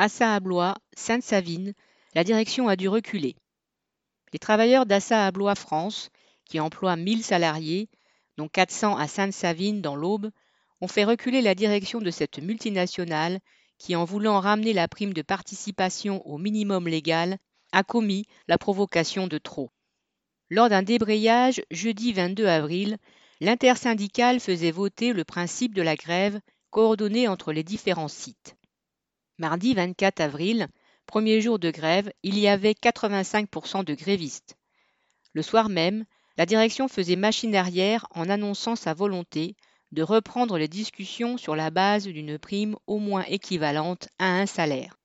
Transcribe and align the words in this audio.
Assa 0.00 0.34
Ablois, 0.34 0.78
Sainte-Savine, 0.94 1.74
la 2.14 2.24
direction 2.24 2.68
a 2.68 2.76
dû 2.76 2.88
reculer. 2.88 3.36
Les 4.32 4.38
travailleurs 4.38 4.86
d'Assa 4.86 5.26
Ablois 5.26 5.54
France, 5.54 6.08
qui 6.46 6.58
emploient 6.58 6.96
1000 6.96 7.22
salariés, 7.22 7.90
dont 8.38 8.48
400 8.48 8.96
à 8.96 9.06
Sainte-Savine 9.06 9.82
dans 9.82 9.96
l'Aube, 9.96 10.30
ont 10.80 10.88
fait 10.88 11.04
reculer 11.04 11.42
la 11.42 11.54
direction 11.54 12.00
de 12.00 12.10
cette 12.10 12.38
multinationale 12.38 13.40
qui, 13.76 13.94
en 13.94 14.06
voulant 14.06 14.40
ramener 14.40 14.72
la 14.72 14.88
prime 14.88 15.12
de 15.12 15.20
participation 15.20 16.26
au 16.26 16.38
minimum 16.38 16.88
légal, 16.88 17.36
a 17.72 17.82
commis 17.82 18.24
la 18.48 18.56
provocation 18.56 19.26
de 19.26 19.36
trop. 19.36 19.70
Lors 20.48 20.70
d'un 20.70 20.82
débrayage 20.82 21.60
jeudi 21.70 22.14
22 22.14 22.46
avril, 22.46 22.96
l'intersyndicale 23.42 24.40
faisait 24.40 24.70
voter 24.70 25.12
le 25.12 25.24
principe 25.24 25.74
de 25.74 25.82
la 25.82 25.94
grève 25.94 26.40
coordonnée 26.70 27.28
entre 27.28 27.52
les 27.52 27.64
différents 27.64 28.08
sites. 28.08 28.56
Mardi 29.40 29.72
24 29.72 30.20
avril, 30.20 30.68
premier 31.06 31.40
jour 31.40 31.58
de 31.58 31.70
grève, 31.70 32.12
il 32.22 32.38
y 32.38 32.46
avait 32.46 32.74
85% 32.74 33.84
de 33.84 33.94
grévistes. 33.94 34.58
Le 35.32 35.40
soir 35.40 35.70
même, 35.70 36.04
la 36.36 36.44
direction 36.44 36.88
faisait 36.88 37.16
machine 37.16 37.56
arrière 37.56 38.06
en 38.10 38.28
annonçant 38.28 38.76
sa 38.76 38.92
volonté 38.92 39.56
de 39.92 40.02
reprendre 40.02 40.58
les 40.58 40.68
discussions 40.68 41.38
sur 41.38 41.56
la 41.56 41.70
base 41.70 42.04
d'une 42.04 42.38
prime 42.38 42.76
au 42.86 42.98
moins 42.98 43.24
équivalente 43.28 44.10
à 44.18 44.26
un 44.26 44.44
salaire. 44.44 44.98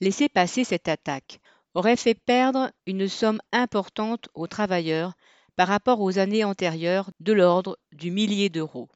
Laisser 0.00 0.30
passer 0.30 0.64
cette 0.64 0.88
attaque 0.88 1.38
aurait 1.74 1.96
fait 1.96 2.14
perdre 2.14 2.72
une 2.86 3.08
somme 3.08 3.42
importante 3.52 4.30
aux 4.32 4.46
travailleurs 4.46 5.12
par 5.54 5.68
rapport 5.68 6.00
aux 6.00 6.18
années 6.18 6.44
antérieures 6.44 7.10
de 7.20 7.34
l'ordre 7.34 7.78
du 7.92 8.10
millier 8.10 8.48
d'euros. 8.48 8.88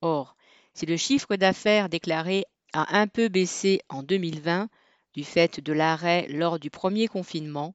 Or, 0.00 0.36
si 0.74 0.86
le 0.86 0.96
chiffre 0.96 1.34
d'affaires 1.34 1.88
déclaré 1.88 2.44
a 2.74 2.98
un 2.98 3.06
peu 3.06 3.28
baissé 3.28 3.80
en 3.88 4.02
2020 4.02 4.68
du 5.14 5.24
fait 5.24 5.60
de 5.60 5.72
l'arrêt 5.72 6.26
lors 6.28 6.58
du 6.58 6.70
premier 6.70 7.06
confinement, 7.06 7.74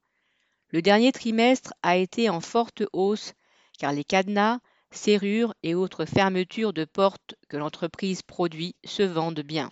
le 0.72 0.82
dernier 0.82 1.12
trimestre 1.12 1.74
a 1.82 1.96
été 1.96 2.30
en 2.30 2.42
forte 2.42 2.84
hausse 2.94 3.34
car 3.80 3.94
les 3.94 4.04
cadenas, 4.04 4.60
serrures 4.92 5.54
et 5.64 5.74
autres 5.74 6.06
fermetures 6.06 6.74
de 6.74 6.84
portes 6.84 7.36
que 7.48 7.56
l'entreprise 7.56 8.22
produit 8.22 8.76
se 8.84 9.04
vendent 9.04 9.40
bien. 9.40 9.72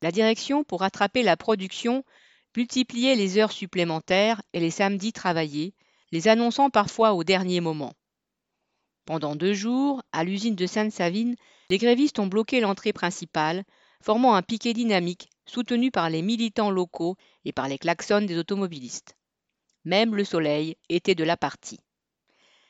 La 0.00 0.12
direction, 0.12 0.62
pour 0.62 0.80
rattraper 0.80 1.22
la 1.22 1.36
production, 1.36 2.04
multipliait 2.56 3.16
les 3.16 3.38
heures 3.38 3.52
supplémentaires 3.52 4.42
et 4.52 4.60
les 4.60 4.70
samedis 4.70 5.12
travaillés, 5.12 5.74
les 6.12 6.28
annonçant 6.28 6.70
parfois 6.70 7.14
au 7.14 7.24
dernier 7.24 7.60
moment. 7.60 7.94
Pendant 9.06 9.34
deux 9.34 9.54
jours, 9.54 10.02
à 10.12 10.22
l'usine 10.22 10.54
de 10.54 10.66
Sainte-Savine, 10.66 11.34
les 11.68 11.78
grévistes 11.78 12.20
ont 12.20 12.26
bloqué 12.28 12.60
l'entrée 12.60 12.92
principale, 12.92 13.64
formant 14.02 14.34
un 14.34 14.42
piquet 14.42 14.74
dynamique 14.74 15.30
soutenu 15.46 15.90
par 15.90 16.10
les 16.10 16.22
militants 16.22 16.70
locaux 16.70 17.16
et 17.44 17.52
par 17.52 17.68
les 17.68 17.78
klaxons 17.78 18.26
des 18.26 18.38
automobilistes. 18.38 19.16
Même 19.84 20.14
le 20.14 20.24
soleil 20.24 20.76
était 20.88 21.14
de 21.14 21.24
la 21.24 21.36
partie. 21.36 21.80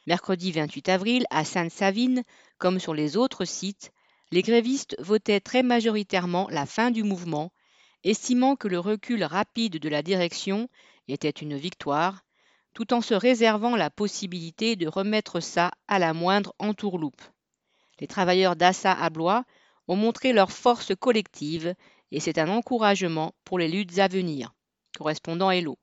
Mercredi 0.06 0.52
28 0.52 0.88
avril, 0.88 1.24
à 1.30 1.44
Sainte-Savine, 1.44 2.24
comme 2.58 2.80
sur 2.80 2.94
les 2.94 3.16
autres 3.16 3.44
sites, 3.44 3.92
les 4.30 4.42
grévistes 4.42 4.96
votaient 4.98 5.40
très 5.40 5.62
majoritairement 5.62 6.48
la 6.50 6.66
fin 6.66 6.90
du 6.90 7.02
mouvement, 7.02 7.52
estimant 8.02 8.56
que 8.56 8.68
le 8.68 8.78
recul 8.78 9.22
rapide 9.22 9.78
de 9.78 9.88
la 9.88 10.02
direction 10.02 10.68
était 11.06 11.30
une 11.30 11.56
victoire, 11.56 12.24
tout 12.74 12.94
en 12.94 13.00
se 13.00 13.14
réservant 13.14 13.76
la 13.76 13.90
possibilité 13.90 14.76
de 14.76 14.88
remettre 14.88 15.40
ça 15.40 15.70
à 15.86 15.98
la 15.98 16.14
moindre 16.14 16.54
entourloupe. 16.58 17.22
Les 18.00 18.06
travailleurs 18.06 18.56
d'Assa 18.56 18.92
à 18.92 19.10
Blois 19.10 19.44
ont 19.88 19.96
montré 19.96 20.32
leur 20.32 20.52
force 20.52 20.94
collective 20.94 21.74
et 22.10 22.20
c'est 22.20 22.38
un 22.38 22.48
encouragement 22.48 23.34
pour 23.44 23.58
les 23.58 23.68
luttes 23.68 23.98
à 23.98 24.08
venir. 24.08 24.54
Correspondant 24.96 25.50
Hello. 25.50 25.78